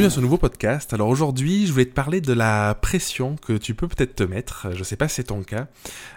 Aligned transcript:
bienvenue 0.00 0.14
à 0.14 0.16
ce 0.16 0.20
nouveau 0.22 0.38
podcast. 0.38 0.94
Alors 0.94 1.08
aujourd'hui, 1.08 1.66
je 1.66 1.72
voulais 1.72 1.84
te 1.84 1.92
parler 1.92 2.22
de 2.22 2.32
la 2.32 2.74
pression 2.74 3.36
que 3.36 3.52
tu 3.52 3.74
peux 3.74 3.86
peut-être 3.86 4.14
te 4.14 4.22
mettre, 4.22 4.68
je 4.74 4.82
sais 4.82 4.96
pas 4.96 5.08
si 5.08 5.16
c'est 5.16 5.24
ton 5.24 5.42
cas, 5.42 5.66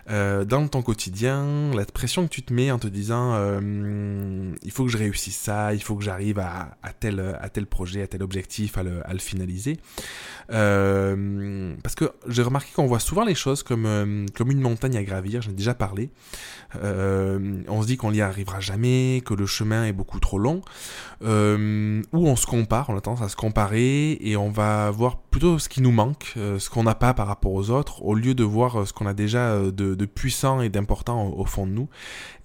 euh, 0.10 0.46
dans 0.46 0.66
ton 0.70 0.82
quotidien, 0.82 1.70
la 1.76 1.84
pression 1.84 2.26
que 2.26 2.30
tu 2.30 2.44
te 2.44 2.54
mets 2.54 2.72
en 2.72 2.80
te 2.80 2.88
disant 2.88 3.34
euh, 3.34 4.54
il 4.64 4.71
faut 4.71 4.86
que 4.86 4.89
je 4.89 4.98
réussisse 4.98 5.36
ça, 5.36 5.74
il 5.74 5.84
faut 5.84 5.98
que 5.98 6.04
j'arrive 6.04 6.39
à, 6.39 6.78
tel, 6.98 7.36
à 7.42 7.50
tel 7.50 7.66
projet, 7.66 8.02
à 8.04 8.07
tel 8.07 8.24
objectif, 8.24 8.78
à 8.78 8.84
le, 8.84 9.02
finaliser. 9.20 9.78
Euh, 10.54 11.75
parce 11.84 11.96
que 11.96 12.10
j'ai 12.29 12.42
remarqué 12.42 12.71
qu'on 12.74 12.88
voit 12.88 13.02
souvent 13.02 13.25
les 13.25 13.36
choses 13.36 13.64
comme, 13.64 14.28
comme 14.34 14.50
une 14.50 14.61
montagne 14.61 14.96
à 14.96 15.04
gravir, 15.04 15.42
j'en 15.42 15.52
ai 15.52 15.56
déjà 15.56 15.74
parlé. 15.74 16.10
on 16.74 17.82
se 17.82 17.88
dit 17.88 17.97
qu'on 17.97 18.14
n'y 18.14 18.21
arrivera 18.21 18.61
jamais, 18.61 19.21
que 19.25 19.34
le 19.34 19.46
chemin 19.46 19.84
est 19.84 19.93
beaucoup 19.93 20.21
trop 20.21 20.39
long, 20.39 20.61
ou 21.21 21.28
on 22.14 22.36
se 22.38 22.46
compare, 22.46 22.89
on 22.89 22.96
a 22.96 23.02
tendance 23.02 23.21
à 23.21 23.28
se 23.28 23.36
comparer 23.36 23.72
et 23.82 24.36
on 24.37 24.50
va 24.50 24.91
voir 24.91 25.18
plutôt 25.18 25.59
ce 25.59 25.69
qui 25.69 25.82
nous 25.82 25.91
manque, 25.91 26.33
euh, 26.37 26.59
ce 26.59 26.69
qu'on 26.69 26.83
n'a 26.83 26.95
pas 26.95 27.13
par 27.13 27.27
rapport 27.27 27.54
aux 27.54 27.69
autres, 27.69 28.04
au 28.04 28.15
lieu 28.15 28.33
de 28.33 28.43
voir 28.43 28.82
euh, 28.82 28.86
ce 28.86 28.93
qu'on 28.93 29.05
a 29.05 29.13
déjà 29.13 29.51
euh, 29.51 29.71
de, 29.71 30.05
puissant 30.05 30.61
et 30.61 30.69
d'important 30.69 31.27
au, 31.27 31.46
fond 31.46 31.65
de 31.65 31.71
nous. 31.71 31.89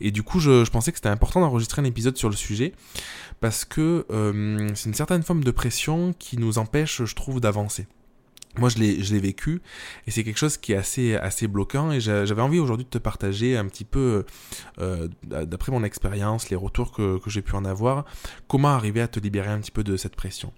Et 0.00 0.10
du 0.10 0.22
coup, 0.22 0.40
je, 0.40 0.68
pensais 0.70 0.92
que 0.92 0.98
c'était 0.98 1.08
important 1.08 1.40
d'enregistrer 1.40 1.82
un 1.82 1.84
épisode 1.84 2.16
sur 2.16 2.28
le 2.28 2.36
sujet 2.36 2.72
parce 3.40 3.64
que 3.64 4.06
c'est 4.74 4.88
une 4.88 4.94
certaine 4.94 5.22
forme 5.22 5.44
de 5.44 5.50
pression 5.50 6.14
qui 6.18 6.38
nous 6.38 6.58
empêche, 6.58 7.04
je 7.04 7.14
trouve, 7.14 7.40
d'avancer 7.40 7.86
moi, 8.56 8.68
je 8.68 8.78
l'ai, 8.78 9.18
vécu 9.18 9.60
et 10.06 10.10
c'est 10.10 10.24
quelque 10.24 10.38
chose 10.38 10.56
qui 10.56 10.72
est 10.72 10.76
assez, 10.76 11.14
assez 11.16 11.46
bloquant 11.46 11.92
et 11.92 12.00
j'avais 12.00 12.42
envie 12.42 12.58
aujourd'hui 12.58 12.84
de 12.84 12.90
te 12.90 12.98
partager 12.98 13.56
un 13.56 13.66
petit 13.66 13.84
peu, 13.84 14.24
euh, 14.80 15.08
d'après 15.22 15.72
mon 15.72 15.84
expérience, 15.84 16.50
les 16.50 16.56
retours 16.56 16.92
que, 16.92 17.18
que 17.18 17.30
j'ai 17.30 17.42
pu 17.42 17.54
en 17.54 17.64
avoir, 17.64 18.04
comment 18.48 18.68
arriver 18.68 19.00
à 19.00 19.08
te 19.08 19.20
libérer 19.20 19.50
un 19.50 19.60
petit 19.60 19.70
peu 19.70 19.84
de 19.84 19.96
cette 19.96 20.16
pression. 20.16 20.52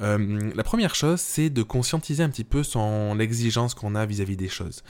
Euh, 0.00 0.50
la 0.54 0.62
première 0.62 0.94
chose, 0.94 1.20
c'est 1.20 1.50
de 1.50 1.62
conscientiser 1.62 2.22
un 2.22 2.28
petit 2.28 2.44
peu 2.44 2.62
son 2.62 3.14
l'exigence 3.14 3.74
qu'on 3.74 3.94
a 3.94 4.06
vis-à-vis 4.06 4.36
des 4.36 4.48
choses. 4.48 4.82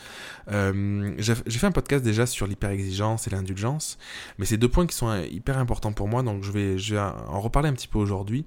Euh, 0.51 1.15
j'ai, 1.19 1.35
fait 1.35 1.67
un 1.67 1.73
podcast 1.73 2.05
déjà 2.05 2.27
sur 2.27 2.47
l'hyper-exigence 2.47 3.27
et 3.27 3.31
l'indulgence, 3.31 3.99
mais 4.39 4.47
c'est 4.47 4.57
deux 4.57 4.69
points 4.69 4.87
qui 4.87 4.97
sont 4.97 5.23
hyper 5.31 5.59
importants 5.59 5.93
pour 5.93 6.09
moi, 6.09 6.23
donc 6.23 6.45
je 6.45 6.53
vais, 6.53 6.79
je 6.79 6.95
vais 6.95 7.01
en 7.01 7.41
reparler 7.41 7.69
un 7.69 7.75
petit 7.75 7.89
peu 7.89 7.99
aujourd'hui. 7.99 8.47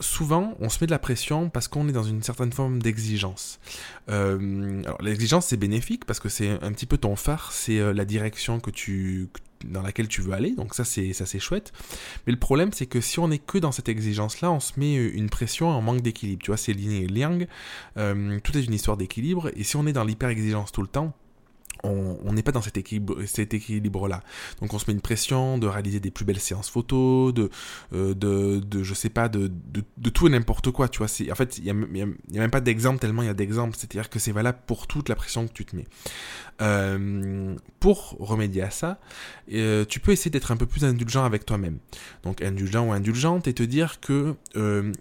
souvent, 0.00 0.54
on 0.60 0.68
se 0.68 0.78
met 0.80 0.86
de 0.86 0.92
la 0.92 0.98
pression 0.98 1.48
parce 1.48 1.68
qu'on 1.68 1.88
est 1.88 1.92
dans 1.92 2.02
une 2.02 2.22
certaine 2.22 2.52
forme 2.52 2.75
d'exigence. 2.82 3.58
Euh, 4.08 4.82
alors 4.84 5.02
l'exigence 5.02 5.46
c'est 5.46 5.56
bénéfique 5.56 6.04
parce 6.04 6.20
que 6.20 6.28
c'est 6.28 6.50
un 6.62 6.72
petit 6.72 6.86
peu 6.86 6.98
ton 6.98 7.16
phare, 7.16 7.52
c'est 7.52 7.78
euh, 7.78 7.92
la 7.92 8.04
direction 8.04 8.60
que 8.60 8.70
tu 8.70 9.28
dans 9.64 9.82
laquelle 9.82 10.06
tu 10.06 10.20
veux 10.20 10.32
aller, 10.32 10.50
donc 10.50 10.74
ça 10.74 10.84
c'est 10.84 11.12
ça 11.12 11.26
c'est 11.26 11.38
chouette. 11.38 11.72
Mais 12.26 12.32
le 12.32 12.38
problème 12.38 12.72
c'est 12.72 12.86
que 12.86 13.00
si 13.00 13.18
on 13.18 13.30
est 13.30 13.38
que 13.44 13.58
dans 13.58 13.72
cette 13.72 13.88
exigence 13.88 14.40
là, 14.40 14.50
on 14.52 14.60
se 14.60 14.78
met 14.78 14.94
une 14.94 15.30
pression 15.30 15.68
en 15.68 15.80
manque 15.80 16.02
d'équilibre. 16.02 16.42
Tu 16.42 16.50
vois, 16.50 16.56
c'est 16.56 16.72
yin 16.72 16.92
et 16.92 17.18
yang, 17.18 17.46
euh, 17.96 18.38
tout 18.42 18.56
est 18.56 18.62
une 18.62 18.74
histoire 18.74 18.96
d'équilibre. 18.96 19.50
Et 19.56 19.64
si 19.64 19.76
on 19.76 19.86
est 19.86 19.92
dans 19.92 20.04
l'hyper 20.04 20.28
exigence 20.28 20.72
tout 20.72 20.82
le 20.82 20.88
temps, 20.88 21.14
on 21.82 22.32
n'est 22.32 22.42
pas 22.42 22.52
dans 22.52 22.62
cet 22.62 22.76
équilibre, 22.76 23.16
cet 23.26 23.54
équilibre 23.54 24.08
là. 24.08 24.22
Donc 24.60 24.74
on 24.74 24.78
se 24.78 24.84
met 24.88 24.94
une 24.94 25.00
pression 25.00 25.58
de 25.58 25.66
réaliser 25.66 26.00
des 26.00 26.10
plus 26.10 26.24
belles 26.24 26.40
séances 26.40 26.70
photos, 26.70 27.32
de, 27.32 27.50
euh, 27.92 28.14
de, 28.14 28.58
de, 28.58 28.82
je 28.82 28.94
sais 28.94 29.08
pas, 29.08 29.28
de, 29.28 29.50
de, 29.68 30.10
tout 30.10 30.26
et 30.26 30.30
n'importe 30.30 30.70
quoi, 30.70 30.88
tu 30.88 30.98
vois. 30.98 31.06
En 31.06 31.34
fait, 31.34 31.58
il 31.58 31.64
n'y 31.64 31.70
a, 32.02 32.04
a, 32.04 32.40
même 32.40 32.50
pas 32.50 32.60
d'exemple 32.60 32.98
tellement 32.98 33.22
il 33.22 33.26
y 33.26 33.30
a 33.30 33.34
d'exemples. 33.34 33.76
C'est-à-dire 33.76 34.10
que 34.10 34.18
c'est 34.18 34.32
valable 34.32 34.58
pour 34.66 34.86
toute 34.86 35.08
la 35.08 35.14
pression 35.14 35.46
que 35.46 35.52
tu 35.52 35.64
te 35.64 35.76
mets. 35.76 35.86
Euh, 36.62 37.54
pour 37.80 38.16
remédier 38.18 38.62
à 38.62 38.70
ça, 38.70 38.98
euh, 39.52 39.84
tu 39.84 40.00
peux 40.00 40.12
essayer 40.12 40.30
d'être 40.30 40.52
un 40.52 40.56
peu 40.56 40.66
plus 40.66 40.84
indulgent 40.84 41.24
avec 41.24 41.44
toi-même. 41.44 41.78
Donc 42.22 42.42
indulgent 42.42 42.86
ou 42.86 42.92
indulgente 42.92 43.46
et 43.46 43.52
te 43.52 43.62
dire 43.62 44.00
que, 44.00 44.34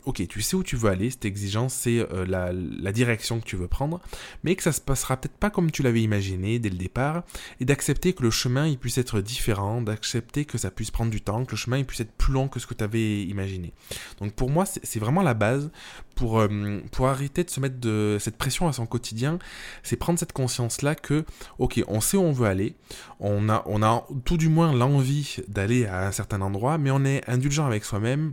ok, 0.06 0.28
tu 0.28 0.42
sais 0.42 0.56
où 0.56 0.64
tu 0.64 0.76
veux 0.76 0.90
aller, 0.90 1.10
cette 1.10 1.26
exigence, 1.26 1.74
c'est 1.74 2.06
la, 2.28 2.52
la 2.54 2.92
direction 2.92 3.40
que 3.40 3.46
tu 3.46 3.56
veux 3.56 3.68
prendre, 3.68 4.02
mais 4.44 4.56
que 4.56 4.64
ça 4.64 4.72
se 4.72 4.82
passera 4.82 5.18
peut-être 5.18 5.38
pas 5.38 5.50
comme 5.50 5.72
tu 5.72 5.84
l'avais 5.84 6.02
imaginé 6.02 6.60
dès 6.66 6.72
le 6.72 6.78
départ, 6.78 7.24
et 7.60 7.66
d'accepter 7.66 8.14
que 8.14 8.24
le 8.24 8.32
chemin 8.32 8.66
il 8.66 8.78
puisse 8.78 8.98
être 8.98 9.22
différent, 9.22 9.82
d'accepter 9.82 10.46
que 10.46 10.58
ça 10.58 10.72
puisse 10.72 10.90
prendre 10.90 11.12
du 11.12 11.22
temps, 11.22 11.46
que 11.46 11.52
le 11.52 11.58
chemin 11.58 11.78
il 11.78 11.86
puisse 11.86 12.00
être 12.00 12.12
plus 12.14 12.34
long 12.34 12.48
que 12.48 12.60
ce 12.60 12.66
que 12.66 12.74
tu 12.74 12.84
avais 12.84 13.24
imaginé. 13.24 13.74
Donc 14.20 14.34
pour 14.34 14.50
moi, 14.50 14.66
c'est 14.66 15.00
vraiment 15.00 15.22
la 15.22 15.36
base 15.36 15.70
pour, 16.16 16.40
euh, 16.40 16.80
pour 16.92 17.08
arrêter 17.08 17.44
de 17.44 17.50
se 17.50 17.60
mettre 17.60 17.80
de 17.80 18.18
cette 18.20 18.38
pression 18.38 18.68
à 18.68 18.74
son 18.74 18.88
quotidien, 18.88 19.38
c'est 19.84 19.96
prendre 19.96 20.18
cette 20.18 20.34
conscience-là 20.34 20.96
que, 20.96 21.24
ok, 21.60 21.84
on 21.88 22.02
sait 22.02 22.18
où 22.18 22.22
on 22.22 22.32
veut 22.32 22.48
aller, 22.48 22.76
on 23.20 23.48
a, 23.50 23.64
on 23.68 23.84
a 23.84 24.08
tout 24.24 24.38
du 24.38 24.50
moins 24.50 24.74
l'envie 24.74 25.38
d'aller 25.48 25.86
à 25.86 26.08
un 26.08 26.12
certain 26.12 26.42
endroit, 26.42 26.78
mais 26.78 26.90
on 26.90 27.06
est 27.06 27.28
indulgent 27.30 27.66
avec 27.66 27.86
soi-même 27.86 28.32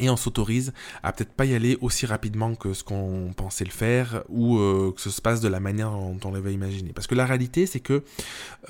et 0.00 0.10
on 0.10 0.16
s'autorise 0.16 0.72
à 1.04 1.12
peut-être 1.12 1.32
pas 1.32 1.44
y 1.44 1.54
aller 1.54 1.78
aussi 1.80 2.04
rapidement 2.04 2.56
que 2.56 2.74
ce 2.74 2.82
qu'on 2.82 3.32
pensait 3.36 3.64
le 3.64 3.70
faire 3.70 4.24
ou 4.28 4.58
euh, 4.58 4.92
que 4.92 5.00
ce 5.00 5.08
se 5.08 5.22
passe 5.22 5.40
de 5.40 5.46
la 5.46 5.60
manière 5.60 5.92
dont 5.92 6.18
on 6.24 6.32
l'avait 6.32 6.52
imaginé. 6.52 6.92
Parce 6.92 7.06
que 7.06 7.14
la 7.14 7.24
réalité, 7.24 7.66
c'est 7.66 7.78
que 7.78 8.02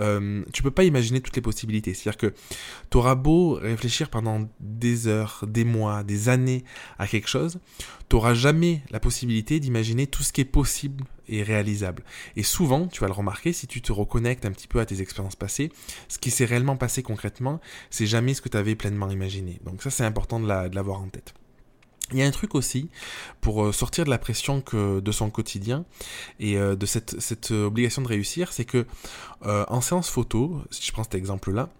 euh, 0.00 0.42
tu 0.52 0.62
peux 0.62 0.70
pas 0.70 0.84
imaginer 0.84 1.22
toutes 1.22 1.36
les 1.36 1.42
possibilités. 1.42 1.94
C'est-à-dire 1.94 2.18
que 2.18 2.34
tu 2.90 2.98
auras 2.98 3.14
beau 3.14 3.54
réfléchir 3.54 4.10
pendant 4.10 4.46
des 4.60 5.06
heures, 5.06 5.44
des 5.48 5.64
mois, 5.64 6.04
des 6.04 6.28
années 6.28 6.62
à 6.98 7.06
quelque 7.06 7.28
chose, 7.28 7.58
tu 8.10 8.16
n'auras 8.16 8.34
jamais 8.34 8.82
la 8.90 9.00
possibilité 9.00 9.60
d'imaginer 9.60 10.06
tout 10.06 10.22
ce 10.22 10.30
qui 10.30 10.42
est 10.42 10.44
possible 10.44 11.04
et 11.28 11.42
réalisable. 11.42 12.04
Et 12.36 12.42
souvent, 12.42 12.86
tu 12.86 13.00
vas 13.00 13.06
le 13.06 13.12
remarquer, 13.12 13.52
si 13.52 13.66
tu 13.66 13.82
te 13.82 13.92
reconnectes 13.92 14.44
un 14.44 14.52
petit 14.52 14.68
peu 14.68 14.80
à 14.80 14.86
tes 14.86 15.00
expériences 15.00 15.36
passées, 15.36 15.72
ce 16.08 16.18
qui 16.18 16.30
s'est 16.30 16.44
réellement 16.44 16.76
passé 16.76 17.02
concrètement, 17.02 17.60
c'est 17.90 18.06
jamais 18.06 18.34
ce 18.34 18.42
que 18.42 18.48
tu 18.48 18.56
avais 18.56 18.74
pleinement 18.74 19.10
imaginé. 19.10 19.60
Donc 19.64 19.82
ça, 19.82 19.90
c'est 19.90 20.04
important 20.04 20.40
de 20.40 20.46
l'avoir 20.46 21.00
en 21.00 21.08
tête. 21.08 21.34
Il 22.12 22.18
y 22.18 22.22
a 22.22 22.26
un 22.26 22.30
truc 22.30 22.54
aussi 22.54 22.90
pour 23.40 23.64
euh, 23.64 23.72
sortir 23.72 24.04
de 24.04 24.10
la 24.10 24.18
pression 24.18 24.60
que 24.60 25.00
de 25.00 25.10
son 25.10 25.30
quotidien 25.30 25.86
et 26.38 26.58
euh, 26.58 26.76
de 26.76 26.84
cette, 26.84 27.18
cette 27.18 27.50
obligation 27.50 28.02
de 28.02 28.08
réussir, 28.08 28.52
c'est 28.52 28.66
que 28.66 28.86
euh, 29.46 29.64
en 29.68 29.80
séance 29.80 30.10
photo, 30.10 30.60
si 30.70 30.86
je 30.86 30.92
prends 30.92 31.04
cet 31.04 31.14
exemple-là, 31.14 31.70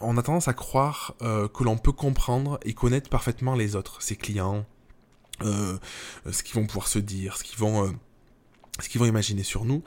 on 0.00 0.16
a 0.16 0.22
tendance 0.22 0.48
à 0.48 0.54
croire 0.54 1.14
que 1.20 1.64
l'on 1.64 1.78
peut 1.78 1.92
comprendre 1.92 2.58
et 2.64 2.74
connaître 2.74 3.08
parfaitement 3.08 3.54
les 3.54 3.76
autres, 3.76 4.02
ses 4.02 4.16
clients, 4.16 4.66
euh, 5.42 5.78
ce 6.30 6.42
qu'ils 6.42 6.54
vont 6.54 6.66
pouvoir 6.66 6.88
se 6.88 6.98
dire, 6.98 7.36
ce 7.36 7.44
qu'ils 7.44 7.58
vont... 7.58 7.94
Euh, 8.78 8.82
ce 8.82 8.88
qu'ils 8.88 9.00
vont 9.00 9.06
imaginer 9.06 9.42
sur 9.42 9.64
nous. 9.64 9.82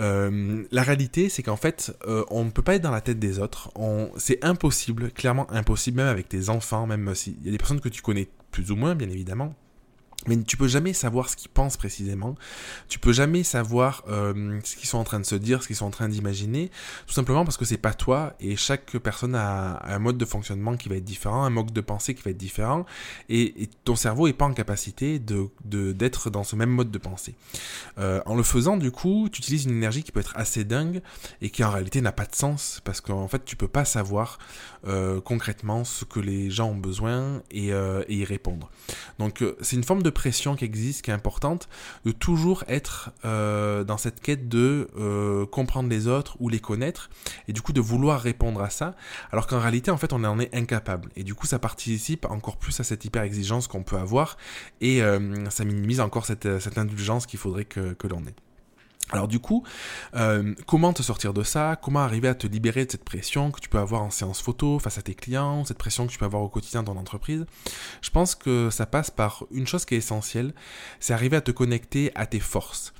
Euh, 0.00 0.64
la 0.70 0.82
réalité, 0.82 1.28
c'est 1.28 1.42
qu'en 1.42 1.56
fait, 1.56 1.96
on 2.30 2.44
ne 2.44 2.50
peut 2.50 2.62
pas 2.62 2.76
être 2.76 2.82
dans 2.82 2.90
la 2.90 3.00
tête 3.00 3.18
des 3.18 3.38
autres. 3.38 3.70
C'est 4.16 4.44
impossible, 4.44 5.10
clairement 5.10 5.50
impossible, 5.50 5.98
même 5.98 6.08
avec 6.08 6.28
tes 6.28 6.48
enfants, 6.48 6.86
même 6.86 7.14
s'il 7.14 7.42
y 7.44 7.48
a 7.48 7.52
des 7.52 7.58
personnes 7.58 7.80
que 7.80 7.88
tu 7.88 8.02
connais 8.02 8.28
plus 8.50 8.70
ou 8.70 8.76
moins, 8.76 8.94
bien 8.94 9.08
évidemment. 9.10 9.54
Mais 10.28 10.36
tu 10.42 10.56
peux 10.56 10.68
jamais 10.68 10.92
savoir 10.92 11.28
ce 11.28 11.36
qu'ils 11.36 11.50
pensent 11.50 11.76
précisément. 11.76 12.36
Tu 12.88 12.98
peux 12.98 13.12
jamais 13.12 13.42
savoir 13.42 14.04
euh, 14.08 14.60
ce 14.62 14.76
qu'ils 14.76 14.88
sont 14.88 14.98
en 14.98 15.04
train 15.04 15.20
de 15.20 15.26
se 15.26 15.34
dire, 15.34 15.62
ce 15.62 15.66
qu'ils 15.66 15.76
sont 15.76 15.86
en 15.86 15.90
train 15.90 16.08
d'imaginer, 16.08 16.70
tout 17.06 17.14
simplement 17.14 17.44
parce 17.44 17.56
que 17.56 17.64
c'est 17.64 17.78
pas 17.78 17.94
toi 17.94 18.34
et 18.40 18.56
chaque 18.56 18.98
personne 18.98 19.34
a 19.34 19.82
un 19.84 19.98
mode 19.98 20.18
de 20.18 20.24
fonctionnement 20.24 20.76
qui 20.76 20.88
va 20.88 20.96
être 20.96 21.04
différent, 21.04 21.44
un 21.44 21.50
mode 21.50 21.72
de 21.72 21.80
pensée 21.80 22.14
qui 22.14 22.22
va 22.22 22.30
être 22.30 22.36
différent, 22.36 22.84
et, 23.28 23.68
ton 23.84 23.96
cerveau 23.96 24.26
est 24.26 24.32
pas 24.32 24.44
en 24.44 24.52
capacité 24.52 25.18
de 25.18 25.48
d'être 25.64 26.30
dans 26.30 26.44
ce 26.44 26.56
même 26.56 26.70
mode 26.70 26.90
de 26.90 26.98
pensée. 26.98 27.34
Euh, 27.98 28.20
en 28.26 28.34
le 28.34 28.42
faisant, 28.42 28.76
du 28.76 28.90
coup, 28.90 29.28
tu 29.32 29.40
utilises 29.40 29.64
une 29.64 29.72
énergie 29.72 30.02
qui 30.02 30.12
peut 30.12 30.20
être 30.20 30.36
assez 30.36 30.64
dingue 30.64 31.00
et 31.40 31.50
qui 31.50 31.64
en 31.64 31.70
réalité 31.70 32.00
n'a 32.00 32.12
pas 32.12 32.26
de 32.26 32.34
sens 32.34 32.80
parce 32.84 33.00
qu'en 33.00 33.28
fait, 33.28 33.44
tu 33.44 33.56
peux 33.56 33.68
pas 33.68 33.84
savoir 33.84 34.38
euh, 34.86 35.20
concrètement 35.20 35.84
ce 35.84 36.04
que 36.04 36.20
les 36.20 36.50
gens 36.50 36.70
ont 36.70 36.76
besoin 36.76 37.42
et, 37.50 37.68
et 37.68 38.14
y 38.14 38.24
répondre. 38.24 38.70
Donc, 39.18 39.44
c'est 39.60 39.76
une 39.76 39.84
forme 39.84 40.02
de 40.02 40.10
pression 40.18 40.56
qui 40.56 40.64
existe, 40.64 41.02
qui 41.02 41.12
est 41.12 41.14
importante, 41.14 41.68
de 42.04 42.10
toujours 42.10 42.64
être 42.66 43.10
euh, 43.24 43.84
dans 43.84 43.98
cette 43.98 44.20
quête 44.20 44.48
de 44.48 44.88
euh, 44.98 45.46
comprendre 45.46 45.88
les 45.88 46.08
autres 46.08 46.36
ou 46.40 46.48
les 46.48 46.58
connaître, 46.58 47.08
et 47.46 47.52
du 47.52 47.62
coup 47.62 47.72
de 47.72 47.80
vouloir 47.80 48.20
répondre 48.20 48.60
à 48.60 48.68
ça, 48.68 48.96
alors 49.30 49.46
qu'en 49.46 49.60
réalité, 49.60 49.92
en 49.92 49.96
fait, 49.96 50.12
on 50.12 50.24
en 50.24 50.40
est 50.40 50.52
incapable. 50.52 51.08
Et 51.14 51.22
du 51.22 51.36
coup, 51.36 51.46
ça 51.46 51.60
participe 51.60 52.24
encore 52.24 52.56
plus 52.56 52.80
à 52.80 52.84
cette 52.84 53.04
hyper 53.04 53.22
exigence 53.22 53.68
qu'on 53.68 53.84
peut 53.84 53.96
avoir, 53.96 54.36
et 54.80 55.02
euh, 55.02 55.48
ça 55.50 55.64
minimise 55.64 56.00
encore 56.00 56.26
cette, 56.26 56.58
cette 56.58 56.78
indulgence 56.78 57.24
qu'il 57.26 57.38
faudrait 57.38 57.64
que, 57.64 57.92
que 57.92 58.08
l'on 58.08 58.22
ait. 58.24 58.47
Alors 59.10 59.26
du 59.26 59.38
coup, 59.38 59.64
euh, 60.14 60.54
comment 60.66 60.92
te 60.92 61.02
sortir 61.02 61.32
de 61.32 61.42
ça? 61.42 61.76
Comment 61.80 62.00
arriver 62.00 62.28
à 62.28 62.34
te 62.34 62.46
libérer 62.46 62.84
de 62.84 62.90
cette 62.90 63.04
pression 63.04 63.50
que 63.50 63.60
tu 63.60 63.68
peux 63.68 63.78
avoir 63.78 64.02
en 64.02 64.10
séance 64.10 64.42
photo 64.42 64.78
face 64.78 64.98
à 64.98 65.02
tes 65.02 65.14
clients, 65.14 65.64
cette 65.64 65.78
pression 65.78 66.06
que 66.06 66.12
tu 66.12 66.18
peux 66.18 66.26
avoir 66.26 66.42
au 66.42 66.48
quotidien 66.48 66.82
dans 66.82 66.94
ton 66.94 67.00
entreprise 67.00 67.46
Je 68.02 68.10
pense 68.10 68.34
que 68.34 68.68
ça 68.70 68.86
passe 68.86 69.10
par 69.10 69.44
une 69.50 69.66
chose 69.66 69.84
qui 69.84 69.94
est 69.94 69.98
essentielle, 69.98 70.52
c'est 71.00 71.14
arriver 71.14 71.36
à 71.36 71.40
te 71.40 71.50
connecter 71.50 72.12
à 72.14 72.26
tes 72.26 72.40
forces. 72.40 72.92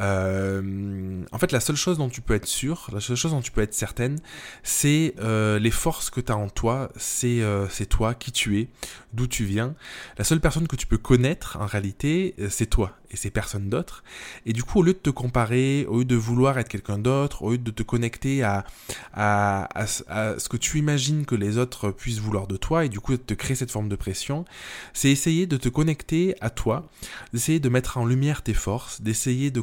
Euh, 0.00 1.22
en 1.32 1.38
fait, 1.38 1.52
la 1.52 1.60
seule 1.60 1.76
chose 1.76 1.98
dont 1.98 2.08
tu 2.08 2.20
peux 2.20 2.34
être 2.34 2.46
sûr, 2.46 2.88
la 2.92 3.00
seule 3.00 3.16
chose 3.16 3.32
dont 3.32 3.42
tu 3.42 3.50
peux 3.50 3.60
être 3.60 3.74
certaine, 3.74 4.18
c'est 4.62 5.14
euh, 5.20 5.58
les 5.58 5.70
forces 5.70 6.10
que 6.10 6.20
tu 6.20 6.32
as 6.32 6.36
en 6.36 6.48
toi, 6.48 6.90
c'est 6.96 7.42
euh, 7.42 7.66
toi, 7.88 8.14
qui 8.14 8.32
tu 8.32 8.60
es, 8.60 8.68
d'où 9.12 9.26
tu 9.26 9.44
viens. 9.44 9.74
La 10.18 10.24
seule 10.24 10.40
personne 10.40 10.68
que 10.68 10.76
tu 10.76 10.86
peux 10.86 10.98
connaître, 10.98 11.58
en 11.60 11.66
réalité, 11.66 12.34
c'est 12.48 12.66
toi 12.66 12.96
et 13.10 13.16
c'est 13.16 13.30
personne 13.30 13.68
d'autre. 13.68 14.04
Et 14.46 14.52
du 14.52 14.62
coup, 14.62 14.80
au 14.80 14.82
lieu 14.82 14.92
de 14.92 14.98
te 14.98 15.10
comparer, 15.10 15.84
au 15.88 15.98
lieu 15.98 16.04
de 16.04 16.16
vouloir 16.16 16.58
être 16.58 16.68
quelqu'un 16.68 16.98
d'autre, 16.98 17.42
au 17.42 17.52
lieu 17.52 17.58
de 17.58 17.70
te 17.70 17.82
connecter 17.82 18.42
à, 18.42 18.64
à, 19.12 19.68
à, 19.74 20.38
ce 20.38 20.48
que 20.48 20.56
tu 20.56 20.78
imagines 20.78 21.26
que 21.26 21.34
les 21.34 21.58
autres 21.58 21.90
puissent 21.90 22.20
vouloir 22.20 22.46
de 22.46 22.56
toi, 22.56 22.84
et 22.84 22.88
du 22.88 23.00
coup 23.00 23.12
de 23.12 23.16
te 23.16 23.34
créer 23.34 23.56
cette 23.56 23.70
forme 23.70 23.88
de 23.88 23.96
pression, 23.96 24.44
c'est 24.92 25.10
essayer 25.10 25.46
de 25.46 25.56
te 25.56 25.68
connecter 25.68 26.34
à 26.40 26.50
toi, 26.50 26.88
d'essayer 27.32 27.58
de 27.58 27.68
mettre 27.68 27.98
en 27.98 28.06
lumière 28.06 28.42
tes 28.42 28.54
forces, 28.54 29.00
d'essayer 29.00 29.50
de 29.50 29.60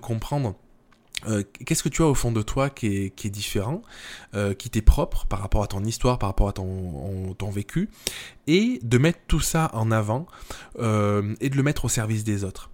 euh, 1.28 1.44
qu'est-ce 1.66 1.82
que 1.82 1.90
tu 1.90 2.04
as 2.04 2.06
au 2.06 2.14
fond 2.14 2.32
de 2.32 2.42
toi 2.44 2.70
qui 2.70 2.88
est, 2.88 3.30
différent, 3.30 3.82
euh, 4.36 4.54
qui 4.54 4.70
t'est 4.70 4.82
propre 4.82 5.26
par 5.26 5.40
rapport 5.40 5.64
à 5.64 5.68
ton 5.68 5.84
histoire, 5.84 6.20
par 6.20 6.30
rapport 6.30 6.50
à 6.50 6.54
ton 6.54 7.50
vécu, 7.50 7.90
et 8.48 8.80
de 8.82 8.98
mettre 8.98 9.20
tout 9.28 9.40
ça 9.40 9.70
en 9.74 9.92
avant 9.92 10.26
euh, 10.80 11.36
et 11.42 11.50
de 11.50 11.56
le 11.56 11.64
mettre 11.64 11.86
au 11.86 11.90
service 11.90 12.24
des 12.24 12.44
autres. 12.44 12.70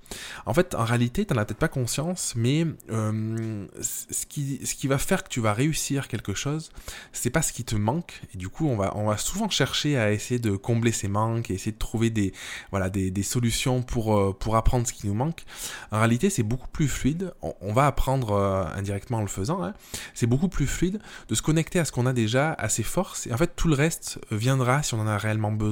En 0.46 0.54
fait, 0.54 0.76
en 0.76 0.84
réalité, 0.84 1.26
tu 1.26 1.34
n'en 1.34 1.42
as 1.42 1.46
peut-être 1.46 1.60
pas 1.60 1.68
conscience, 1.68 2.34
mais 2.36 2.66
euh, 2.92 3.66
ce, 3.82 4.26
qui, 4.28 4.60
ce 4.64 4.76
qui 4.76 4.88
va 4.88 4.98
faire 4.98 5.24
que 5.24 5.30
tu 5.30 5.40
vas 5.40 5.54
réussir 5.54 6.08
quelque 6.08 6.34
chose, 6.34 6.70
c'est 7.14 7.30
pas 7.30 7.42
ce 7.42 7.54
qui 7.54 7.64
te 7.64 7.76
manque. 7.76 8.22
Et 8.34 8.38
du 8.38 8.50
coup, 8.50 8.68
on 8.68 8.76
va, 8.76 8.96
on 8.96 9.08
va 9.08 9.18
souvent 9.18 9.50
chercher 9.50 9.98
à 9.98 10.12
essayer 10.12 10.40
de 10.40 10.52
combler 10.56 10.92
ces 10.92 11.08
manques 11.08 11.50
et 11.50 11.56
essayer 11.56 11.72
de 11.72 11.78
trouver 11.78 12.10
des, 12.10 12.34
voilà, 12.72 12.90
des, 12.90 13.10
des 13.10 13.24
solutions 13.24 13.82
pour, 13.82 14.18
euh, 14.18 14.34
pour 14.38 14.56
apprendre 14.56 14.86
ce 14.86 14.94
qui 14.94 15.08
nous 15.08 15.16
manque. 15.16 15.44
En 15.92 16.00
réalité, 16.00 16.30
c'est 16.30 16.44
beaucoup 16.44 16.70
plus 16.70 16.88
fluide. 16.88 17.34
On, 17.42 17.74
va 17.74 17.88
apprendre 17.88 18.34
indirectement 18.76 19.20
en 19.20 19.22
le 19.22 19.28
faisant. 19.28 19.64
Hein. 19.64 19.74
C'est 20.14 20.28
beaucoup 20.28 20.50
plus 20.50 20.68
fluide 20.68 21.00
de 21.28 21.34
se 21.34 21.42
connecter 21.42 21.80
à 21.80 21.86
ce 21.86 21.92
qu'on 21.92 22.06
a 22.06 22.14
déjà, 22.14 22.54
à 22.54 22.70
ses 22.70 22.84
forces. 22.84 23.26
Et 23.26 23.34
en 23.34 23.38
fait, 23.38 23.56
tout 23.56 23.68
le 23.68 23.74
reste 23.74 24.20
viendra 24.30 24.84
si 24.84 24.94
on 24.94 25.00
en 25.00 25.08
a 25.08 25.18
réellement 25.18 25.52
besoin. 25.52 25.63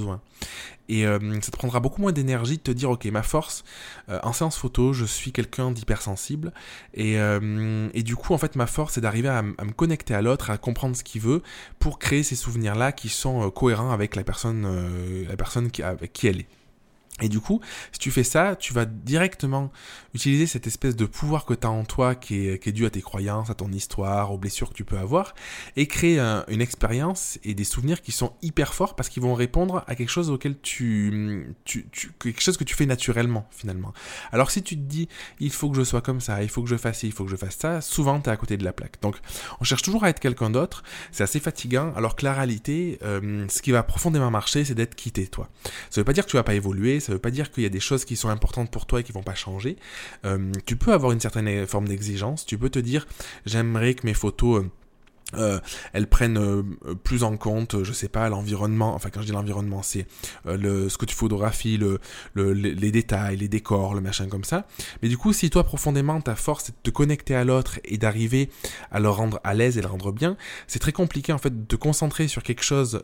Et 0.89 1.05
euh, 1.07 1.19
ça 1.41 1.51
te 1.51 1.57
prendra 1.57 1.79
beaucoup 1.79 2.01
moins 2.01 2.11
d'énergie 2.11 2.57
de 2.57 2.61
te 2.61 2.71
dire, 2.71 2.89
ok, 2.89 3.05
ma 3.05 3.23
force, 3.23 3.63
euh, 4.09 4.19
en 4.23 4.33
séance 4.33 4.57
photo, 4.57 4.91
je 4.91 5.05
suis 5.05 5.31
quelqu'un 5.31 5.71
d'hypersensible. 5.71 6.51
Et, 6.93 7.17
euh, 7.17 7.88
et 7.93 8.03
du 8.03 8.17
coup, 8.17 8.33
en 8.33 8.38
fait, 8.38 8.57
ma 8.57 8.67
force, 8.67 8.95
c'est 8.95 9.01
d'arriver 9.01 9.29
à, 9.29 9.41
me 9.41 9.71
connecter 9.71 10.13
à 10.13 10.21
l'autre, 10.21 10.49
à 10.49 10.57
comprendre 10.57 10.95
ce 10.95 11.03
qu'il 11.03 11.21
veut, 11.21 11.43
pour 11.79 11.97
créer 11.97 12.23
ces 12.23 12.35
souvenirs-là 12.35 12.91
qui 12.91 13.07
sont 13.07 13.49
cohérents 13.51 13.91
avec 13.91 14.17
la 14.17 14.23
personne, 14.23 15.25
la 15.27 15.38
personne 15.38 15.69
avec 15.81 16.11
qui 16.11 16.27
elle 16.27 16.41
est. 16.41 16.47
Et 17.21 17.29
du 17.29 17.39
coup, 17.39 17.62
si 17.91 18.00
tu 18.00 18.12
fais 18.12 18.23
ça, 18.23 18.56
tu 18.56 18.73
vas 18.73 18.85
directement 18.85 19.71
utiliser 20.13 20.47
cette 20.47 20.68
espèce 20.68 20.95
de 20.95 21.06
pouvoir 21.06 21.45
que 21.45 21.53
tu 21.53 21.65
as 21.65 21.71
en 21.71 21.85
toi 21.85 22.15
qui 22.15 22.47
est, 22.47 22.62
qui 22.62 22.69
est, 22.69 22.73
dû 22.73 22.85
à 22.85 22.89
tes 22.89 23.01
croyances, 23.01 23.50
à 23.50 23.53
ton 23.53 23.71
histoire, 23.71 24.31
aux 24.31 24.38
blessures 24.38 24.69
que 24.69 24.73
tu 24.73 24.83
peux 24.83 24.97
avoir, 24.97 25.33
et 25.75 25.88
créer 25.88 26.19
une 26.19 26.62
expérience 26.62 27.39
et 27.44 27.53
des 27.53 27.63
souvenirs 27.63 28.01
qui 28.01 28.12
sont 28.12 28.33
hyper 28.41 28.73
forts 28.73 28.95
parce 28.95 29.09
qu'ils 29.09 29.23
vont 29.23 29.33
répondre 29.33 29.83
à 29.88 29.95
quelque 29.95 30.09
chose 30.09 30.29
auquel 30.29 30.59
tu, 30.59 31.56
tu, 31.65 31.85
quelque 32.19 32.41
chose 32.41 32.57
que 32.57 32.63
tu 32.63 32.75
fais 32.75 32.85
naturellement 32.85 33.47
finalement. 33.51 33.94
Alors 34.31 34.51
si 34.51 34.62
tu 34.62 34.75
te 34.75 34.81
dis 34.81 35.07
il 35.39 35.51
faut 35.51 35.69
que 35.69 35.77
je 35.77 35.83
sois 35.83 36.01
comme 36.01 36.21
ça, 36.21 36.44
il 36.44 36.50
faut 36.50 36.63
que 36.63 36.69
je 36.69 36.77
fasse 36.77 37.00
ci, 37.00 37.07
il 37.07 37.13
faut 37.13 37.24
que 37.24 37.31
je 37.31 37.35
fasse 37.35 37.57
ça, 37.57 37.81
souvent 37.81 38.19
tu 38.19 38.29
es 38.29 38.33
à 38.33 38.38
côté 38.38 38.57
de 38.57 38.63
la 38.63 38.74
plaque. 38.74 39.01
Donc 39.01 39.17
on 39.59 39.63
cherche 39.63 39.81
toujours 39.81 40.03
à 40.03 40.09
être 40.09 40.19
quelqu'un 40.19 40.50
d'autre, 40.50 40.83
c'est 41.12 41.24
assez 41.24 41.39
fatigant, 41.39 41.94
alors 41.95 42.15
que 42.15 42.25
la 42.25 42.33
réalité, 42.33 43.00
euh, 43.03 43.45
ce 43.50 43.62
qui 43.62 43.71
va 43.71 43.83
profondément 43.83 44.31
marcher, 44.31 44.65
c'est 44.65 44.75
d'être 44.75 44.95
quitté 44.95 45.27
toi. 45.27 45.50
Ça 45.89 46.01
veut 46.01 46.06
pas 46.06 46.13
dire 46.13 46.25
que 46.25 46.31
tu 46.31 46.38
vas 46.38 46.44
pas 46.44 46.53
évoluer, 46.53 47.00
veut 47.13 47.19
pas 47.19 47.31
dire 47.31 47.51
qu'il 47.51 47.63
y 47.63 47.65
a 47.65 47.69
des 47.69 47.79
choses 47.79 48.05
qui 48.05 48.15
sont 48.15 48.29
importantes 48.29 48.71
pour 48.71 48.85
toi 48.85 48.99
et 48.99 49.03
qui 49.03 49.11
vont 49.11 49.23
pas 49.23 49.35
changer. 49.35 49.77
Euh, 50.25 50.51
tu 50.65 50.75
peux 50.75 50.93
avoir 50.93 51.11
une 51.11 51.19
certaine 51.19 51.67
forme 51.67 51.87
d'exigence, 51.87 52.45
tu 52.45 52.57
peux 52.57 52.69
te 52.69 52.79
dire 52.79 53.07
j'aimerais 53.45 53.93
que 53.93 54.05
mes 54.05 54.13
photos... 54.13 54.65
Euh, 55.35 55.51
euh, 55.51 55.59
elles 55.93 56.07
prennent 56.07 56.37
euh, 56.37 56.63
plus 57.03 57.23
en 57.23 57.37
compte, 57.37 57.83
je 57.83 57.93
sais 57.93 58.07
pas, 58.07 58.29
l'environnement. 58.29 58.95
Enfin, 58.95 59.09
quand 59.09 59.21
je 59.21 59.27
dis 59.27 59.31
l'environnement, 59.31 59.83
c'est 59.83 60.05
euh, 60.45 60.57
le 60.57 60.89
ce 60.89 60.97
que 60.97 61.05
tu 61.05 61.15
photographies, 61.15 61.77
le, 61.77 61.99
le, 62.33 62.53
les 62.53 62.91
détails, 62.91 63.37
les 63.37 63.47
décors, 63.47 63.93
le 63.93 64.01
machin 64.01 64.27
comme 64.27 64.43
ça. 64.43 64.65
Mais 65.01 65.09
du 65.09 65.17
coup, 65.17 65.33
si 65.33 65.49
toi 65.49 65.63
profondément 65.63 66.19
ta 66.21 66.35
force 66.35 66.69
est 66.69 66.71
de 66.71 66.77
te 66.83 66.89
connecter 66.89 67.35
à 67.35 67.43
l'autre 67.43 67.79
et 67.85 67.97
d'arriver 67.97 68.49
à 68.91 68.99
le 68.99 69.09
rendre 69.09 69.39
à 69.43 69.53
l'aise 69.53 69.77
et 69.77 69.81
le 69.81 69.87
rendre 69.87 70.11
bien, 70.11 70.37
c'est 70.67 70.79
très 70.79 70.91
compliqué 70.91 71.33
en 71.33 71.37
fait 71.37 71.61
de 71.61 71.65
te 71.65 71.75
concentrer 71.75 72.27
sur 72.27 72.43
quelque 72.43 72.63
chose 72.63 73.03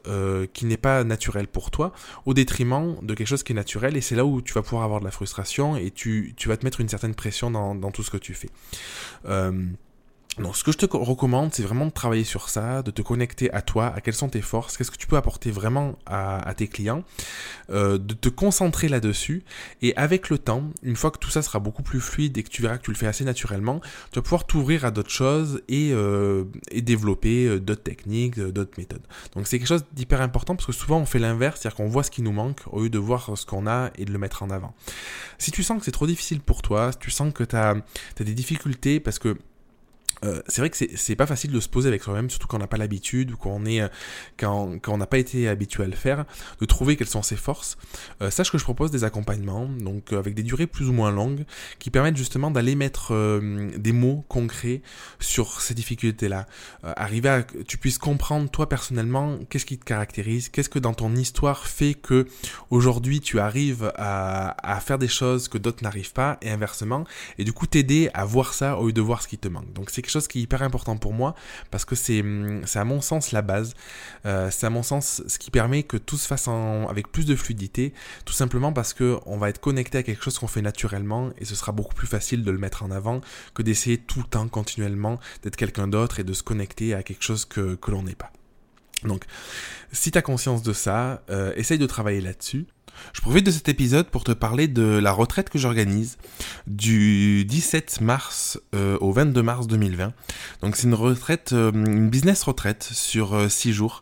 qui 0.53 0.65
n'est 0.65 0.77
pas 0.77 1.03
naturel 1.03 1.47
pour 1.47 1.71
toi, 1.71 1.91
au 2.25 2.33
détriment 2.33 2.95
de 3.01 3.13
quelque 3.13 3.27
chose 3.27 3.43
qui 3.43 3.53
est 3.53 3.55
naturel. 3.55 3.97
Et 3.97 4.01
c'est 4.01 4.15
là 4.15 4.25
où 4.25 4.41
tu 4.41 4.53
vas 4.53 4.61
pouvoir 4.61 4.83
avoir 4.83 4.99
de 4.99 5.05
la 5.05 5.11
frustration 5.11 5.75
et 5.75 5.91
tu, 5.91 6.33
tu 6.37 6.49
vas 6.49 6.57
te 6.57 6.65
mettre 6.65 6.81
une 6.81 6.89
certaine 6.89 7.15
pression 7.15 7.51
dans, 7.51 7.75
dans 7.75 7.91
tout 7.91 8.03
ce 8.03 8.11
que 8.11 8.17
tu 8.17 8.33
fais. 8.33 8.49
Donc 10.39 10.55
ce 10.55 10.63
que 10.63 10.71
je 10.71 10.77
te 10.77 10.85
recommande, 10.95 11.53
c'est 11.53 11.63
vraiment 11.63 11.87
de 11.87 11.91
travailler 11.91 12.23
sur 12.23 12.49
ça, 12.49 12.83
de 12.83 12.91
te 12.91 13.01
connecter 13.01 13.51
à 13.53 13.61
toi, 13.61 13.87
à 13.95 14.01
quelles 14.01 14.13
sont 14.13 14.29
tes 14.29 14.41
forces, 14.41 14.77
qu'est-ce 14.77 14.91
que 14.91 14.97
tu 14.97 15.07
peux 15.07 15.17
apporter 15.17 15.49
vraiment 15.49 15.97
à, 16.05 16.53
tes 16.55 16.67
clients, 16.67 17.03
euh, 17.71 17.97
de 17.97 18.13
te 18.13 18.29
concentrer 18.29 18.87
là-dessus, 18.87 19.43
et 19.81 19.95
avec 19.97 20.29
le 20.29 20.37
temps, 20.37 20.63
une 20.83 20.95
fois 20.95 21.11
que 21.11 21.17
tout 21.17 21.29
ça 21.29 21.41
sera 21.41 21.59
beaucoup 21.59 21.81
plus 21.81 21.99
fluide 21.99 22.37
et 22.37 22.43
que 22.43 22.49
tu 22.49 22.61
verras 22.61 22.77
que 22.77 22.83
tu 22.83 22.91
le 22.91 22.97
fais 22.97 23.07
assez 23.07 23.23
naturellement, 23.23 23.81
tu 24.11 24.19
vas 24.19 24.21
pouvoir 24.21 24.45
t'ouvrir 24.45 24.85
à 24.85 24.91
d'autres 24.91 25.09
choses 25.09 25.61
et, 25.67 25.91
euh, 25.91 26.43
et 26.69 26.81
développer 26.81 27.47
euh, 27.47 27.59
d'autres 27.59 27.83
techniques, 27.83 28.39
d'autres 28.39 28.77
méthodes. 28.77 29.05
Donc 29.33 29.47
c'est 29.47 29.57
quelque 29.57 29.67
chose 29.67 29.85
d'hyper 29.93 30.21
important 30.21 30.55
parce 30.55 30.67
que 30.67 30.71
souvent 30.71 30.99
on 30.99 31.05
fait 31.05 31.19
l'inverse, 31.19 31.61
c'est-à-dire 31.61 31.77
qu'on 31.77 31.89
voit 31.89 32.03
ce 32.03 32.11
qui 32.11 32.21
nous 32.21 32.31
manque 32.31 32.61
au 32.67 32.81
lieu 32.81 32.89
de 32.89 32.99
voir 32.99 33.35
ce 33.35 33.45
qu'on 33.45 33.65
a 33.65 33.89
et 33.97 34.05
de 34.05 34.11
le 34.11 34.19
mettre 34.19 34.43
en 34.43 34.51
avant. 34.51 34.75
Si 35.39 35.51
tu 35.51 35.63
sens 35.63 35.79
que 35.79 35.85
c'est 35.85 35.91
trop 35.91 36.07
difficile 36.07 36.41
pour 36.41 36.61
toi, 36.61 36.91
si 36.91 36.99
tu 36.99 37.09
sens 37.09 37.33
que 37.33 37.43
tu 37.43 37.55
as, 37.55 37.71
as 37.71 38.23
des 38.23 38.33
difficultés 38.33 38.99
parce 38.99 39.17
que 39.17 39.37
euh, 40.25 40.41
c'est 40.47 40.61
vrai 40.61 40.69
que 40.69 40.77
c'est 40.95 41.15
pas 41.15 41.27
facile 41.27 41.51
de 41.51 41.59
se 41.59 41.69
poser 41.69 41.87
avec 41.87 42.01
soi-même, 42.03 42.29
surtout 42.29 42.47
quand 42.47 42.57
on 42.57 42.61
n'a 42.61 42.67
pas 42.67 42.77
l'habitude 42.77 43.31
ou 43.31 43.37
quand 43.37 43.51
on 43.51 43.65
est 43.65 43.81
euh, 43.81 43.87
quand, 44.37 44.79
quand 44.81 44.93
on 44.93 44.97
n'a 44.97 45.05
pas 45.05 45.19
été 45.19 45.47
habitué 45.47 45.83
à 45.83 45.87
le 45.87 45.95
faire, 45.95 46.25
de 46.59 46.65
trouver 46.65 46.95
quelles 46.95 47.07
sont 47.07 47.21
ses 47.21 47.35
forces. 47.35 47.77
Euh, 48.21 48.31
sache 48.31 48.51
que 48.51 48.57
je 48.57 48.63
propose 48.63 48.91
des 48.91 49.03
accompagnements, 49.03 49.67
donc 49.67 50.13
avec 50.13 50.33
des 50.33 50.43
durées 50.43 50.67
plus 50.67 50.89
ou 50.89 50.93
moins 50.93 51.11
longues, 51.11 51.45
qui 51.79 51.89
permettent 51.91 52.17
justement 52.17 52.51
d'aller 52.51 52.75
mettre 52.75 53.13
des 53.77 53.91
mots 53.91 54.25
concrets 54.27 54.81
sur 55.19 55.61
ces 55.61 55.73
difficultés-là. 55.73 56.47
arriver 56.83 57.29
à 57.29 57.43
que 57.43 57.59
tu 57.59 57.77
puisses 57.77 57.97
comprendre 57.97 58.49
toi 58.49 58.69
personnellement 58.69 59.37
qu'est-ce 59.49 59.65
qui 59.65 59.77
te 59.77 59.85
caractérise, 59.85 60.49
qu'est-ce 60.49 60.69
que 60.69 60.79
dans 60.79 60.93
ton 60.93 61.15
histoire 61.15 61.67
fait 61.67 61.93
que 61.93 62.27
aujourd'hui 62.69 63.21
tu 63.21 63.39
arrives 63.39 63.91
à, 63.95 64.55
à 64.67 64.79
faire 64.79 64.97
des 64.97 65.07
choses 65.07 65.47
que 65.47 65.57
d'autres 65.57 65.83
n'arrivent 65.83 66.13
pas 66.13 66.37
et 66.41 66.49
inversement, 66.49 67.05
et 67.37 67.43
du 67.43 67.53
coup 67.53 67.67
t'aider 67.67 68.09
à 68.13 68.25
voir 68.25 68.53
ça 68.53 68.77
au 68.77 68.87
lieu 68.87 68.93
de 68.93 69.01
voir 69.01 69.21
ce 69.21 69.27
qui 69.27 69.37
te 69.37 69.47
manque. 69.47 69.67
C'est 69.97 70.03
quelque 70.03 70.11
chose 70.11 70.27
qui 70.27 70.39
est 70.39 70.41
hyper 70.43 70.61
important 70.61 70.95
pour 70.95 71.11
moi 71.11 71.33
parce 71.71 71.83
que 71.83 71.95
c'est, 71.95 72.21
hum, 72.21 72.61
à 72.75 72.83
mon 72.83 73.01
sens 73.01 73.31
la 73.31 73.41
base. 73.41 73.73
Euh, 74.27 74.49
c'est 74.51 74.67
à 74.67 74.69
mon 74.69 74.83
sens 74.83 75.23
ce 75.25 75.39
qui 75.39 75.49
permet 75.49 75.81
que 75.81 75.97
tout 75.97 76.17
se 76.17 76.27
fasse 76.27 76.47
avec 76.47 77.11
plus 77.11 77.25
de 77.25 77.35
fluidité, 77.35 77.93
tout 78.23 78.33
simplement 78.33 78.71
parce 78.71 78.93
que 78.93 79.17
on 79.25 79.37
va 79.37 79.49
être 79.49 79.59
connecté 79.59 79.97
à 79.97 80.03
quelque 80.03 80.23
chose 80.23 80.37
qu'on 80.37 80.47
fait 80.47 80.61
naturellement 80.61 81.31
et 81.39 81.45
ce 81.45 81.55
sera 81.55 81.71
beaucoup 81.71 81.95
plus 81.95 82.07
facile 82.07 82.43
de 82.43 82.51
le 82.51 82.59
mettre 82.59 82.83
en 82.83 82.91
avant 82.91 83.21
que 83.55 83.63
d'essayer 83.63 83.97
tout 83.97 84.19
le 84.19 84.25
temps 84.25 84.47
continuellement 84.47 85.19
d'être 85.41 85.55
quelqu'un 85.55 85.87
d'autre 85.87 86.19
et 86.19 86.23
de 86.23 86.33
se 86.33 86.43
connecter 86.43 86.93
à 86.93 87.01
quelque 87.01 87.23
chose 87.23 87.45
que, 87.45 87.73
que 87.73 87.89
l'on 87.89 88.03
n'est 88.03 88.15
pas. 88.15 88.31
Donc, 89.03 89.25
si 89.91 90.11
tu 90.11 90.17
as 90.17 90.21
conscience 90.21 90.61
de 90.61 90.73
ça, 90.73 91.23
euh, 91.31 91.53
essaye 91.55 91.79
de 91.79 91.87
travailler 91.87 92.21
là-dessus. 92.21 92.67
Je 93.13 93.21
profite 93.21 93.45
de 93.45 93.51
cet 93.51 93.69
épisode 93.69 94.07
pour 94.07 94.23
te 94.23 94.31
parler 94.31 94.67
de 94.67 94.83
la 94.83 95.11
retraite 95.11 95.49
que 95.49 95.57
j'organise 95.57 96.17
du 96.67 97.45
17 97.45 98.01
mars 98.01 98.59
euh, 98.75 98.97
au 99.01 99.11
22 99.11 99.41
mars 99.41 99.67
2020. 99.67 100.13
Donc 100.61 100.75
c'est 100.75 100.87
une 100.87 100.93
retraite, 100.93 101.53
euh, 101.53 101.71
une 101.71 102.09
business 102.09 102.43
retraite 102.43 102.83
sur 102.83 103.49
6 103.49 103.73
jours. 103.73 104.01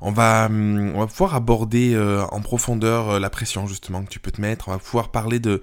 On 0.00 0.12
va, 0.12 0.46
hum, 0.46 0.92
on 0.94 1.00
va 1.00 1.06
pouvoir 1.06 1.34
aborder 1.34 1.96
en 2.30 2.40
profondeur 2.40 3.18
la 3.18 3.30
pression 3.30 3.66
justement 3.66 4.02
que 4.02 4.10
tu 4.10 4.18
peux 4.18 4.30
te 4.30 4.40
mettre. 4.40 4.68
On 4.68 4.72
va 4.72 4.78
pouvoir 4.78 5.10
parler 5.10 5.38
de 5.38 5.60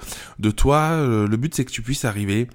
toi. 0.51 0.97
le 1.05 1.35
but 1.35 1.53
c'est 1.55 1.65
que 1.65 1.71
tu 1.71 1.81
puisses 1.81 2.05
arriver 2.05 2.47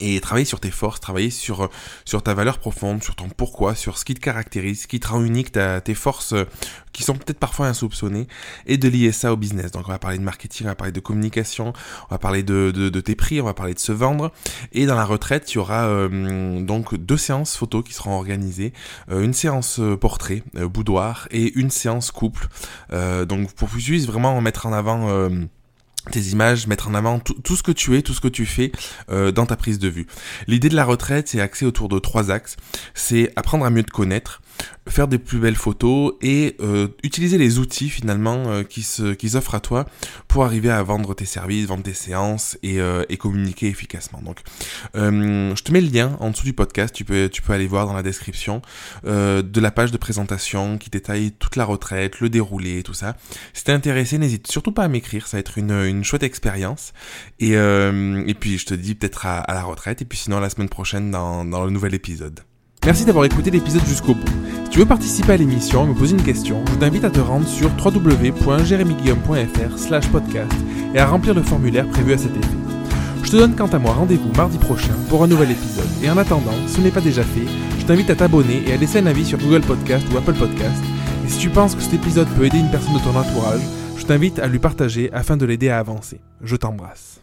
et 0.00 0.20
travailler 0.20 0.44
sur 0.44 0.60
tes 0.60 0.70
forces, 0.70 1.00
travailler 1.00 1.30
sur 1.30 1.68
sur 2.04 2.22
ta 2.22 2.34
valeur 2.34 2.58
profonde, 2.58 3.02
sur 3.02 3.14
ton 3.14 3.28
pourquoi, 3.28 3.74
sur 3.74 3.98
ce 3.98 4.04
qui 4.04 4.14
te 4.14 4.20
caractérise, 4.20 4.82
ce 4.82 4.86
qui 4.86 5.00
te 5.00 5.08
rend 5.08 5.22
unique, 5.22 5.52
ta, 5.52 5.80
tes 5.80 5.94
forces 5.94 6.32
euh, 6.32 6.44
qui 6.92 7.02
sont 7.02 7.14
peut-être 7.14 7.38
parfois 7.38 7.68
insoupçonnées, 7.68 8.26
et 8.66 8.76
de 8.76 8.88
lier 8.88 9.12
ça 9.12 9.32
au 9.32 9.36
business. 9.36 9.70
Donc 9.70 9.84
on 9.86 9.92
va 9.92 9.98
parler 9.98 10.18
de 10.18 10.22
marketing, 10.22 10.66
on 10.66 10.70
va 10.70 10.74
parler 10.74 10.92
de 10.92 11.00
communication, 11.00 11.72
on 12.10 12.14
va 12.14 12.18
parler 12.18 12.42
de, 12.42 12.70
de, 12.70 12.88
de 12.88 13.00
tes 13.00 13.14
prix, 13.14 13.40
on 13.40 13.44
va 13.44 13.54
parler 13.54 13.74
de 13.74 13.78
se 13.78 13.92
vendre. 13.92 14.32
Et 14.72 14.86
dans 14.86 14.96
la 14.96 15.04
retraite, 15.04 15.52
il 15.52 15.56
y 15.56 15.58
aura 15.58 15.86
euh, 15.86 16.60
donc 16.60 16.94
deux 16.96 17.16
séances 17.16 17.56
photos 17.56 17.84
qui 17.84 17.92
seront 17.92 18.12
organisées, 18.12 18.72
euh, 19.10 19.22
une 19.22 19.34
séance 19.34 19.80
portrait, 20.00 20.42
boudoir, 20.54 21.28
et 21.30 21.58
une 21.58 21.70
séance 21.70 22.10
couple. 22.10 22.48
donc 22.90 23.52
pour 23.52 23.68
que 23.68 23.76
tu 23.76 23.92
puisses 23.92 24.06
vraiment 24.06 24.40
mettre 24.40 24.66
en 24.66 24.72
avant 24.72 25.30
tes 26.10 26.20
images, 26.20 26.66
mettre 26.66 26.88
en 26.88 26.94
avant 26.94 27.18
tout, 27.18 27.56
ce 27.56 27.62
que 27.62 27.72
tu 27.72 27.96
es, 27.96 28.02
tout 28.02 28.14
ce 28.14 28.20
que 28.20 28.28
tu 28.28 28.46
fais 28.46 28.72
euh, 29.10 29.32
dans 29.32 29.46
ta 29.46 29.56
prise 29.56 29.78
de 29.78 29.88
vue. 29.88 30.06
L'idée 30.46 30.68
de 30.68 30.76
la 30.76 30.84
retraite, 30.84 31.28
c'est 31.28 31.40
axé 31.40 31.66
autour 31.66 31.88
de 31.88 31.98
trois 31.98 32.30
axes. 32.30 32.56
C'est 32.94 33.32
apprendre 33.36 33.64
à 33.64 33.70
mieux 33.70 33.82
te 33.82 33.90
connaître, 33.90 34.40
faire 34.90 35.08
des 35.08 35.18
plus 35.18 35.38
belles 35.38 35.56
photos 35.56 36.14
et 36.20 36.56
euh, 36.60 36.88
utiliser 37.02 37.38
les 37.38 37.58
outils 37.58 37.88
finalement 37.88 38.44
euh, 38.48 38.62
qui 38.62 38.82
se 38.82 39.14
qui 39.14 39.30
s'offrent 39.30 39.54
à 39.54 39.60
toi 39.60 39.86
pour 40.28 40.44
arriver 40.44 40.70
à 40.70 40.82
vendre 40.82 41.14
tes 41.14 41.24
services, 41.24 41.66
vendre 41.66 41.82
tes 41.82 41.94
séances 41.94 42.58
et, 42.62 42.80
euh, 42.80 43.04
et 43.08 43.16
communiquer 43.16 43.68
efficacement. 43.68 44.20
Donc, 44.22 44.40
je 44.94 45.62
te 45.62 45.72
mets 45.72 45.80
le 45.80 45.88
lien 45.88 46.16
en 46.20 46.30
dessous 46.30 46.44
du 46.44 46.52
podcast. 46.52 46.94
Tu 46.94 47.04
peux 47.04 47.28
tu 47.28 47.42
peux 47.42 47.52
aller 47.52 47.66
voir 47.66 47.86
dans 47.86 47.92
la 47.92 48.02
description 48.02 48.62
de 49.04 49.60
la 49.60 49.70
page 49.70 49.92
de 49.92 49.96
présentation 49.96 50.78
qui 50.78 50.90
détaille 50.90 51.32
toute 51.32 51.56
la 51.56 51.64
retraite, 51.64 52.20
le 52.20 52.28
déroulé, 52.28 52.82
tout 52.82 52.94
ça. 52.94 53.16
Si 53.52 53.64
t'es 53.64 53.72
intéressé, 53.72 54.18
n'hésite 54.18 54.50
surtout 54.50 54.72
pas 54.72 54.84
à 54.84 54.88
m'écrire. 54.88 55.26
Ça 55.26 55.36
va 55.36 55.40
être 55.40 55.58
une, 55.58 55.72
une 55.72 56.04
chouette 56.04 56.22
expérience. 56.22 56.92
Et 57.38 57.50
et 57.52 58.34
puis 58.34 58.58
je 58.58 58.66
te 58.66 58.74
dis 58.74 58.94
peut-être 58.94 59.26
à, 59.26 59.38
à, 59.38 59.54
la 59.54 59.62
retraite 59.62 60.02
et 60.02 60.04
puis 60.04 60.18
sinon 60.18 60.40
la 60.40 60.50
semaine 60.50 60.68
prochaine 60.68 61.10
dans 61.10 61.44
dans 61.44 61.64
le 61.64 61.70
nouvel 61.70 61.94
épisode. 61.94 62.40
Merci 62.86 63.04
d'avoir 63.04 63.26
écouté 63.26 63.50
l'épisode 63.50 63.84
jusqu'au 63.84 64.14
bout. 64.14 64.26
Si 64.64 64.70
tu 64.70 64.78
veux 64.78 64.86
participer 64.86 65.32
à 65.32 65.36
l'émission 65.36 65.84
et 65.84 65.88
me 65.88 65.94
poser 65.94 66.16
une 66.16 66.22
question, 66.22 66.64
je 66.66 66.76
t'invite 66.76 67.04
à 67.04 67.10
te 67.10 67.20
rendre 67.20 67.46
sur 67.46 67.70
www.jeremyguillaume.fr 67.84 69.78
slash 69.78 70.08
podcast 70.08 70.52
et 70.94 70.98
à 70.98 71.06
remplir 71.06 71.34
le 71.34 71.42
formulaire 71.42 71.86
prévu 71.88 72.14
à 72.14 72.18
cet 72.18 72.34
effet. 72.34 72.56
Je 73.22 73.30
te 73.30 73.36
donne 73.36 73.54
quant 73.54 73.66
à 73.66 73.78
moi 73.78 73.92
rendez-vous 73.92 74.32
mardi 74.34 74.56
prochain 74.56 74.94
pour 75.10 75.22
un 75.22 75.26
nouvel 75.26 75.50
épisode. 75.50 75.88
Et 76.02 76.10
en 76.10 76.16
attendant, 76.16 76.54
si 76.66 76.76
ce 76.76 76.80
n'est 76.80 76.90
pas 76.90 77.02
déjà 77.02 77.22
fait, 77.22 77.46
je 77.78 77.84
t'invite 77.84 78.08
à 78.08 78.16
t'abonner 78.16 78.62
et 78.66 78.72
à 78.72 78.76
laisser 78.78 78.98
un 78.98 79.06
avis 79.06 79.26
sur 79.26 79.38
Google 79.38 79.60
Podcast 79.60 80.06
ou 80.12 80.16
Apple 80.16 80.34
Podcast. 80.34 80.82
Et 81.26 81.28
si 81.28 81.38
tu 81.38 81.50
penses 81.50 81.74
que 81.74 81.82
cet 81.82 81.92
épisode 81.94 82.28
peut 82.28 82.46
aider 82.46 82.58
une 82.58 82.70
personne 82.70 82.94
de 82.94 83.00
ton 83.00 83.14
entourage, 83.14 83.60
je 83.98 84.06
t'invite 84.06 84.38
à 84.38 84.48
lui 84.48 84.58
partager 84.58 85.12
afin 85.12 85.36
de 85.36 85.44
l'aider 85.44 85.68
à 85.68 85.78
avancer. 85.78 86.18
Je 86.42 86.56
t'embrasse. 86.56 87.19